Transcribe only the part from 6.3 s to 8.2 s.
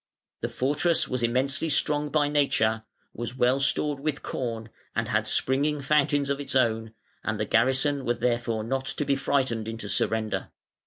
of its own, and the garrison were